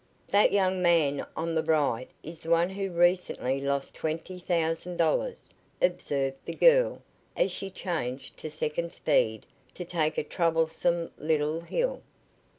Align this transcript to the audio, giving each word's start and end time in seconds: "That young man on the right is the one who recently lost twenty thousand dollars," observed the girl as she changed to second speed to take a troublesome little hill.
"That 0.29 0.51
young 0.51 0.81
man 0.81 1.23
on 1.37 1.53
the 1.53 1.61
right 1.61 2.09
is 2.23 2.41
the 2.41 2.49
one 2.49 2.69
who 2.71 2.89
recently 2.89 3.59
lost 3.61 3.93
twenty 3.93 4.39
thousand 4.39 4.97
dollars," 4.97 5.53
observed 5.79 6.37
the 6.43 6.55
girl 6.55 7.03
as 7.37 7.51
she 7.51 7.69
changed 7.69 8.35
to 8.37 8.49
second 8.49 8.93
speed 8.93 9.45
to 9.75 9.85
take 9.85 10.17
a 10.17 10.23
troublesome 10.23 11.11
little 11.19 11.59
hill. 11.61 12.01